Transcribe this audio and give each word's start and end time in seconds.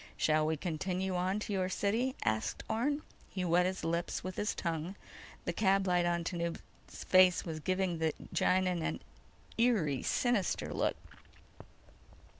"Shall 0.17 0.47
we 0.47 0.57
continue 0.57 1.15
on 1.15 1.37
to 1.41 1.53
your 1.53 1.69
city?" 1.69 2.15
asked 2.25 2.63
Orne. 2.67 3.03
He 3.29 3.45
wet 3.45 3.67
his 3.67 3.83
lips 3.83 4.23
with 4.23 4.35
his 4.35 4.55
tongue. 4.55 4.95
The 5.45 5.53
cab 5.53 5.85
light 5.85 6.07
on 6.07 6.23
Tanub's 6.23 7.03
face 7.03 7.45
was 7.45 7.59
giving 7.59 7.99
the 7.99 8.11
Gienahn 8.33 8.81
an 8.81 9.01
eerie 9.59 10.01
sinister 10.01 10.73
look. 10.73 10.97